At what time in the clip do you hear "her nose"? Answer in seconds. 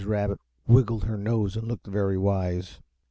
1.03-1.55